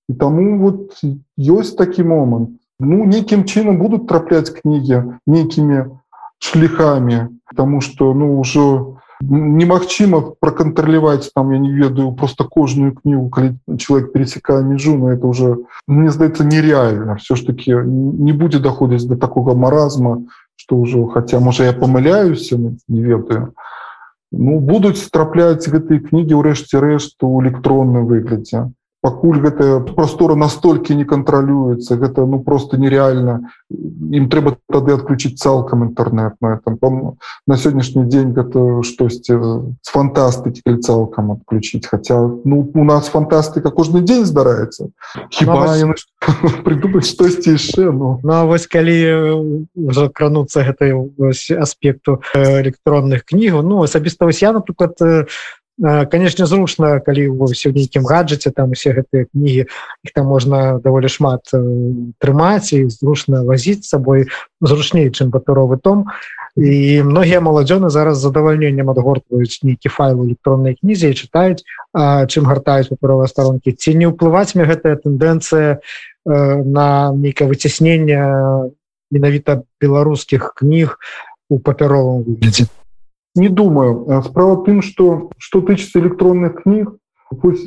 і 0.09 0.15
таму 0.15 0.59
вот 0.59 1.01
ёсць 1.39 1.77
такі 1.77 2.05
момант. 2.05 2.59
Ну 2.81 3.05
нейкім 3.07 3.47
чынам 3.47 3.79
будуць 3.79 4.07
трапляць 4.11 4.51
кнігі 4.51 5.19
нейкімі 5.27 6.02
шляхами 6.42 7.30
тому 7.56 7.82
что 7.82 8.14
ну 8.14 8.40
ўжо 8.40 8.98
немагчыма 9.22 10.22
проконтроляваць 10.40 11.32
там 11.34 11.52
я 11.52 11.60
не 11.60 11.72
ведаю 11.72 12.12
просто 12.12 12.44
кожную 12.44 12.94
кнігу 12.94 13.30
калі 13.30 13.58
человек 13.78 14.14
пересекае 14.14 14.64
межу 14.64 14.98
но 14.98 15.12
это 15.12 15.26
уже 15.28 15.58
мне 15.88 16.12
здаецца 16.12 16.44
нереально 16.44 17.16
все 17.16 17.36
ж 17.36 17.46
таки 17.46 17.74
не 17.74 18.34
будзе 18.34 18.60
доходзіць 18.60 19.10
до 19.10 19.18
такого 19.18 19.56
маразма 19.56 20.22
что 20.56 20.78
ўжо 20.78 21.08
хотя 21.08 21.40
можа 21.40 21.66
я 21.66 21.74
помыляюся 21.74 22.58
не 22.58 23.02
ведаю 23.02 23.54
ну 24.32 24.60
будуць 24.60 25.10
трапляць 25.10 25.66
гэтые 25.66 26.00
кнігі 26.00 26.38
ўрэшце 26.38 26.78
рэшт 26.78 27.18
у 27.24 27.42
электронным 27.42 28.06
выглядзе 28.06 28.70
пакуль 29.03 29.43
гэтая 29.43 29.81
прастора 29.83 30.35
настолькі 30.39 30.95
не 30.95 31.05
кантралюецца 31.05 31.99
гэта 31.99 32.27
ну 32.27 32.39
просто 32.41 32.79
нереально 32.79 33.51
ім 33.69 34.31
трэба 34.31 34.57
тады 34.71 34.95
адключіць 34.95 35.43
цалкам 35.43 35.83
інтэрнет 35.91 36.39
на 36.41 36.57
этом 36.57 36.79
на 37.47 37.55
сённяшні 37.59 38.07
дзень 38.07 38.33
гэта 38.33 38.83
штосьці 38.87 39.35
з 39.83 39.89
фантастыкі 39.91 40.79
цалкам 40.79 41.33
адключіць 41.35 41.87
хотя 41.87 42.23
ну 42.45 42.71
у 42.75 42.85
нас 42.85 43.09
фантастыка 43.09 43.71
кожны 43.71 44.03
дзень 44.03 44.25
здараецца. 44.25 44.89
Хіба 45.31 45.77
ну, 45.83 45.95
придумаць 46.65 47.11
штосьці 47.11 47.59
яшчэ 47.59 47.91
ну? 47.91 48.21
Ну 48.23 48.47
вось 48.47 48.67
калі 48.67 49.67
уже 49.75 50.09
крануцца 50.09 50.63
гэтай 50.63 50.95
аспекту 51.59 52.23
электронных 52.35 53.27
кнігаў. 53.27 53.63
Ну 53.67 53.83
асабіста 53.83 54.25
вось 54.31 54.43
я 54.43 54.53
напрыклад 54.53 54.95
конечно 55.83 56.47
зручна 56.47 57.01
калі 57.03 57.35
ўсе 57.43 57.71
ў 57.71 57.75
нейкім 57.75 58.07
гаджеце 58.07 58.55
там 58.55 58.71
усе 58.71 58.95
гэтыя 58.95 59.27
кнігі 59.27 59.67
іх 59.67 60.11
там 60.15 60.31
можна 60.31 60.79
даволі 60.79 61.11
шмат 61.11 61.51
трымаць 62.23 62.71
і 62.71 62.87
зручна 62.87 63.43
вазіць 63.43 63.83
сабой 63.83 64.31
зручней 64.63 65.11
чым 65.11 65.35
папяровы 65.35 65.83
том. 65.83 66.07
І 66.55 67.03
многія 67.03 67.41
маладзёны 67.41 67.91
зараз 67.91 68.21
задавальненнем 68.23 68.93
адгортваюць 68.93 69.65
нейкі 69.65 69.89
файл 69.89 70.23
электроннай 70.23 70.77
кнізе 70.79 71.11
і 71.11 71.19
чытаюць 71.19 71.65
чым 72.31 72.47
гартаюць 72.47 72.93
папяровыя 72.93 73.27
старонкі. 73.27 73.73
Ці 73.73 73.97
не 73.99 74.07
ўплываць 74.07 74.55
мне 74.55 74.69
гэтая 74.69 75.01
тэндэнцыя 75.01 75.81
на 76.29 77.11
нейкае 77.17 77.49
выцяснення 77.49 78.71
менавіта 79.11 79.65
беларускіх 79.81 80.55
кніг 80.55 81.01
у 81.51 81.59
папяровым 81.59 82.23
выглядзе 82.23 82.71
не 83.35 83.49
думаю. 83.49 84.23
Справа 84.25 84.65
тым 84.65 84.83
что 84.83 85.31
что 85.39 85.61
тычыцца 85.61 86.01
электронных 86.01 86.63
кніг 86.63 86.99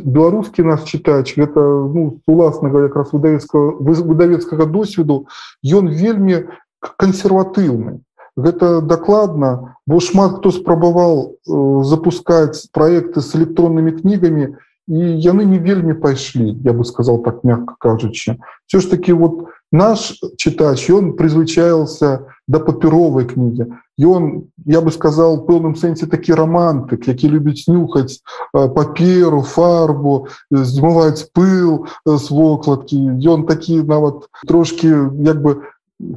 беларускі 0.06 0.64
нас 0.64 0.84
чытач 0.84 1.36
гэта 1.36 1.60
ну, 1.60 2.20
уласнага 2.28 2.86
якраз 2.86 3.14
выдавецкага 3.14 3.82
выдавецкага 3.82 4.66
досведу 4.66 5.28
ён 5.64 5.90
вельмі 5.90 6.46
кансерватыўны 6.82 8.02
гэта 8.38 8.82
дакладна 8.82 9.76
бо 9.88 10.00
шмат 10.00 10.40
хто 10.40 10.52
спрабаваў 10.52 11.34
э, 11.34 11.84
запускаць 11.84 12.68
проекты 12.72 13.22
с 13.22 13.36
электроннымі 13.36 13.96
кнігамі 13.98 14.56
і 14.88 15.02
яны 15.18 15.46
не 15.50 15.58
вельмі 15.58 15.98
пайшлі 15.98 16.54
я 16.64 16.74
бы 16.74 16.86
сказал 16.86 17.24
так 17.24 17.44
мягко 17.44 17.76
кажучы 17.80 18.38
все 18.68 18.80
ж 18.80 18.90
таки 18.90 19.14
вот 19.14 19.50
наш 19.72 20.20
чытач 20.38 20.90
ён 20.90 21.16
прызвычаился 21.18 22.35
да 22.48 22.60
папяровай 22.60 23.26
кнігі 23.26 23.68
ён 23.98 24.50
я 24.66 24.82
бы 24.82 24.92
сказал 24.92 25.42
пэўным 25.48 25.76
сэнсе 25.80 26.06
такі 26.06 26.38
романтык 26.38 27.08
які 27.10 27.30
любіць 27.34 27.66
нюхаць 27.68 28.22
паперу 28.54 29.42
фарбу 29.42 30.28
змываць 30.52 31.26
пыл 31.34 31.88
з 32.06 32.26
вокладкі 32.30 33.00
ён 33.26 33.46
такі 33.50 33.82
нават 33.84 34.30
трошки 34.46 34.88
як 35.26 35.42
бы 35.42 35.62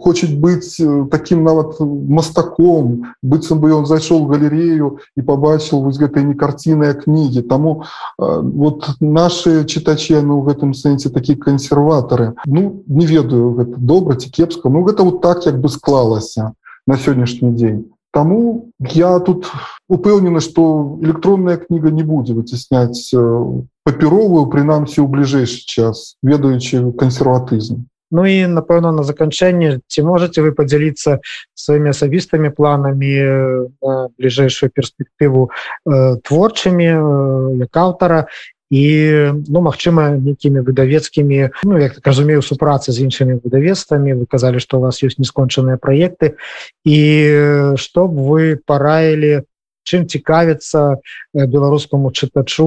хочет 0.01 0.39
быць 0.39 0.81
таким 1.11 1.45
нават 1.45 1.79
мастаком 1.81 3.15
быццам 3.23 3.61
бы 3.63 3.71
ён 3.71 3.87
зайшоў 3.87 4.27
галерею 4.27 4.99
і 5.17 5.23
побачыў 5.23 5.85
вось 5.87 5.99
гэтай 5.99 6.25
не 6.25 6.35
карціныя 6.35 6.95
кнігі 6.99 7.43
тому 7.43 7.85
вот 8.19 8.99
наши 9.01 9.65
чытачи 9.65 10.19
ну 10.23 10.41
в 10.41 10.51
гэтым 10.51 10.75
сэнсе 10.75 11.11
такі 11.11 11.37
кансерватары 11.37 12.35
ну 12.47 12.83
не 12.87 13.07
ведаю 13.07 13.55
гэта 13.55 13.79
добра 13.79 14.17
ці 14.17 14.31
кепска 14.31 14.69
ну 14.69 14.83
гэта 14.83 15.07
вот 15.07 15.23
так 15.23 15.47
як 15.47 15.61
бы 15.61 15.69
склалася 15.69 16.53
на 16.87 16.97
сённяшні 16.97 17.55
дзень 17.55 17.87
Таму 18.11 18.73
я 18.81 19.19
тут 19.21 19.47
упэўнены, 19.87 20.41
што 20.41 20.97
электронная 21.03 21.59
кніга 21.61 21.93
не 21.93 22.03
будзе 22.03 22.33
выцісняць 22.33 23.13
папяровую 23.85 24.49
прынамсі 24.49 25.05
ў 25.05 25.07
бліжэйшы 25.13 25.69
час, 25.69 26.17
ведаючы 26.25 26.89
кансерватызм. 26.97 27.85
Ну 28.11 28.25
і 28.25 28.47
напэўна 28.49 28.93
на 28.93 29.03
заканчэнне 29.05 29.81
ці 29.87 30.03
можете 30.03 30.41
вы 30.41 30.53
подзяліцца 30.57 31.21
сваімі 31.55 31.93
асабістымі 31.93 32.51
планамі 32.51 33.15
на 33.85 34.09
бліжэйшую 34.17 34.73
перспектыву 34.73 35.51
э, 35.51 36.17
творчымі 36.25 36.89
э, 36.89 37.01
як 37.69 37.77
аўтара 37.77 38.29
і 38.71 38.85
ну 39.49 39.61
магчыма 39.65 40.13
нейкімі 40.17 40.61
выдавецкімі 40.61 41.53
ну 41.65 41.79
як 41.81 42.01
разумею 42.05 42.45
супрацы 42.45 42.93
з 42.93 43.05
іншымі 43.09 43.41
выдавецтвамі 43.41 44.13
вы 44.13 44.25
казалі 44.29 44.61
што 44.61 44.79
у 44.79 44.85
вас 44.85 45.01
ёсць 45.01 45.21
нескончаныя 45.21 45.81
праекты 45.81 46.37
і 46.85 47.01
што 47.81 48.09
б 48.09 48.15
вы 48.29 48.43
параілі 48.61 49.49
чым 49.89 50.05
цікавіцца 50.05 51.01
беларускаму 51.33 52.13
чытачу 52.13 52.67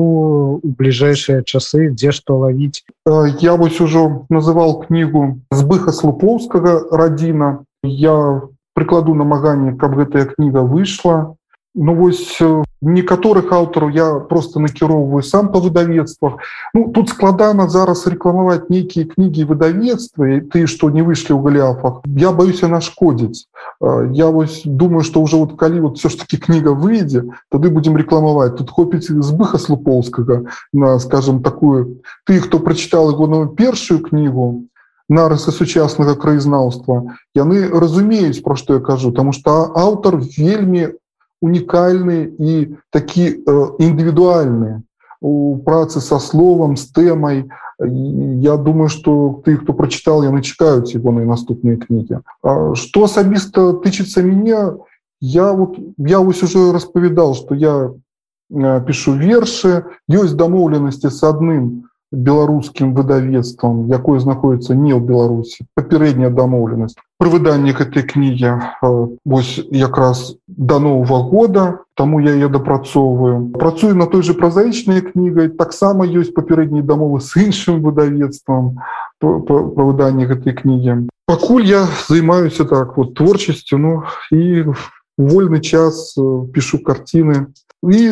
у 0.57 0.69
бліжэйшыя 0.81 1.45
часы 1.45 1.93
дзе 1.93 2.11
што 2.17 2.41
лавіць? 2.45 2.81
Я 3.45 3.53
вось 3.61 3.77
ужо 3.81 4.25
называл 4.33 4.81
кнігу 4.81 5.37
збыха 5.53 5.93
слупоўскага 5.93 6.89
радзіна. 6.89 7.61
Я 7.83 8.41
прыкладу 8.73 9.13
намаганне 9.13 9.77
каб 9.77 9.95
гэтая 10.01 10.25
кніга 10.33 10.65
выйшла 10.65 11.35
Ну 11.74 11.94
вось 11.94 12.40
некаторых 12.80 13.52
аўтараў 13.52 13.90
я 13.90 14.06
просто 14.20 14.60
накіроўваю 14.60 15.22
сам 15.22 15.48
по 15.52 15.60
выдавецтвах 15.60 16.38
ну, 16.74 16.92
тут 16.92 17.08
складана 17.08 17.68
зараз 17.68 18.06
рэкламаваць 18.06 18.68
нейкія 18.68 19.08
кнігі 19.08 19.44
выдавецтва 19.50 20.28
і 20.36 20.40
ты 20.52 20.66
што 20.66 20.90
не 20.92 21.02
выйшлі 21.02 21.34
ў 21.34 21.40
галіафах 21.40 22.04
я 22.20 22.32
баюся 22.36 22.68
нашкодзіць 22.68 23.48
я 24.12 24.28
вось 24.28 24.62
думаю 24.64 25.04
что 25.04 25.20
уже 25.20 25.36
вот 25.36 25.56
калі 25.56 25.80
вот 25.88 25.98
все 25.98 26.08
ж 26.08 26.20
таки 26.20 26.36
кніга 26.36 26.76
выйдзе 26.76 27.24
тады 27.50 27.72
будем 27.72 27.96
рэкламаваць 27.96 28.56
тут 28.60 28.70
хопіць 28.70 29.08
збыха 29.08 29.58
слупоўскага 29.58 30.44
на 30.72 30.98
скажем 31.00 31.42
такую 31.42 32.02
ты 32.24 32.40
хто 32.40 32.60
прачытал 32.60 33.10
его 33.10 33.26
на 33.26 33.48
першую 33.48 34.00
кнігу 34.00 34.68
нарысы 35.08 35.50
сучаснага 35.50 36.14
краязнаўства 36.14 37.16
яны 37.34 37.66
разумеюць 37.72 38.44
про 38.44 38.56
што 38.56 38.78
я 38.78 38.80
кажу 38.80 39.12
тому 39.12 39.32
что 39.32 39.72
аўтар 39.74 40.20
вельмі 40.20 40.92
унікальны 41.41 42.31
і 42.37 42.77
такі 42.89 43.25
э, 43.29 43.67
індывідуальны 43.79 44.83
у 45.21 45.57
працы 45.57 46.01
со 46.01 46.19
словом 46.19 46.75
с 46.77 46.89
тэмай 46.89 47.49
я 47.79 48.57
думаю 48.57 48.89
что 48.89 49.41
ты 49.45 49.57
хто 49.57 49.73
прочытал 49.73 50.23
яны 50.23 50.41
чакаюць 50.41 50.93
его 50.93 51.11
на 51.11 51.25
наступныя 51.25 51.77
кнігі 51.77 52.21
что 52.75 53.03
асабіста 53.03 53.73
тычыцца 53.81 54.21
меня 54.21 54.77
я 55.19 55.53
вот 55.53 55.77
я 55.97 56.19
уже 56.19 56.71
распавядал 56.71 57.35
что 57.35 57.55
я 57.55 57.93
э, 58.49 58.81
пишу 58.85 59.13
вершы 59.13 59.85
ёсць 60.09 60.37
дамоўленасці 60.37 61.09
с 61.09 61.23
адным 61.23 61.89
беларускім 62.11 62.93
выдавецтвам 62.93 63.87
якое 63.87 64.19
знаходіцца 64.19 64.75
не 64.75 64.91
ў 64.91 64.99
беларусі 64.99 65.63
папярэдняя 65.79 66.27
дамоўленасць 66.27 66.99
пры 67.15 67.31
выданні 67.31 67.71
гэтай 67.71 68.03
кнігі 68.03 68.59
вось 69.23 69.63
якраз 69.71 70.35
до 70.47 70.79
нового 70.79 71.23
года 71.23 71.79
таму 71.95 72.19
я 72.19 72.35
ее 72.35 72.51
дапрацоўваю 72.51 73.55
працую 73.55 73.95
на 73.95 74.11
той 74.11 74.27
же 74.27 74.35
празаічнай 74.35 74.99
кнігай 75.07 75.55
таксама 75.55 76.03
ёсць 76.03 76.35
папярэднія 76.35 76.83
дамовы 76.83 77.23
с 77.23 77.31
іншым 77.39 77.79
выдавецтвам 77.79 78.83
па 79.23 79.57
выданні 79.79 80.27
гэтай 80.27 80.51
кнігі 80.51 81.07
пакуль 81.31 81.63
я 81.63 81.87
займаюся 82.11 82.67
так 82.67 82.97
вот 82.99 83.15
творчасцю 83.15 83.79
ну 83.79 84.03
і 84.35 84.67
вольны 85.15 85.63
час 85.63 86.19
пишу 86.51 86.83
карціны 86.83 87.55
і 87.87 88.11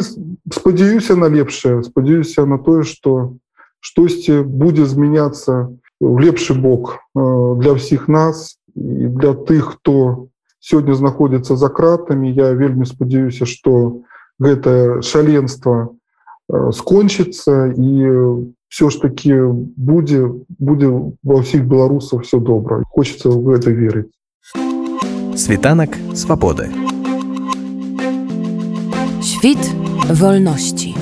спадзяюся 0.56 1.20
на 1.20 1.28
лепшае 1.28 1.84
спадзяюся 1.84 2.48
на 2.48 2.58
тое 2.64 2.88
что 2.88 3.36
штосьці 3.80 4.44
будзе 4.44 4.86
змяняцца 4.86 5.74
в 6.00 6.20
лепшы 6.20 6.54
бок 6.54 7.00
для 7.16 7.76
ўсіх 7.76 8.08
нас 8.08 8.60
і 8.76 9.12
для 9.16 9.34
тых 9.34 9.80
хто 9.80 10.28
сёння 10.60 10.96
знаходзіцца 10.96 11.56
за 11.56 11.70
кратамі 11.70 12.32
я 12.32 12.52
вельмі 12.54 12.86
спадзяюся 12.86 13.46
что 13.46 14.04
гэта 14.40 15.02
шаленство 15.02 15.96
скончыцца 16.50 17.74
і 17.76 17.92
все 18.70 18.90
ж 18.90 19.02
таки 19.02 19.36
будзе 19.76 20.30
будзе 20.60 20.88
ва 21.24 21.44
ўсіх 21.44 21.68
беларусах 21.68 22.24
все 22.24 22.40
добра 22.40 22.84
хочется 22.88 23.30
в 23.30 23.44
гэта 23.44 23.72
верыць 23.72 24.12
світанак 25.40 25.96
свабоды. 26.14 26.68
Świt 29.24 29.60
wolności. 30.10 30.96